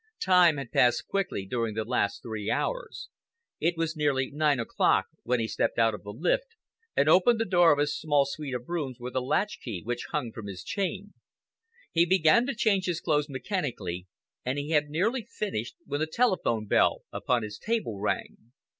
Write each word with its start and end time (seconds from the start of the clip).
Time 0.19 0.57
had 0.57 0.71
passed 0.71 1.05
quickly 1.05 1.45
during 1.45 1.75
the 1.75 1.83
last 1.85 2.23
three 2.23 2.49
hours. 2.49 3.09
It 3.59 3.77
was 3.77 3.95
nearly 3.95 4.31
nine 4.31 4.59
o'clock 4.59 5.05
when 5.21 5.39
he 5.39 5.47
stepped 5.47 5.77
out 5.77 5.93
of 5.93 6.01
the 6.01 6.09
lift 6.09 6.55
and 6.97 7.07
opened 7.07 7.39
the 7.39 7.45
door 7.45 7.71
of 7.71 7.77
his 7.77 7.95
small 7.95 8.25
suite 8.25 8.55
of 8.55 8.67
rooms 8.67 8.97
with 8.99 9.13
the 9.13 9.21
latchkey 9.21 9.83
which 9.85 10.07
hung 10.11 10.31
from 10.31 10.47
his 10.47 10.63
chain. 10.63 11.13
He 11.91 12.07
began 12.07 12.47
to 12.47 12.55
change 12.55 12.87
his 12.87 12.99
clothes 12.99 13.29
mechanically, 13.29 14.07
and 14.43 14.57
he 14.57 14.71
had 14.71 14.89
nearly 14.89 15.21
finished 15.29 15.75
when 15.85 15.99
the 15.99 16.07
telephone 16.07 16.65
bell 16.65 17.03
upon 17.13 17.43
his 17.43 17.59
table 17.59 17.99
rang. 17.99 18.53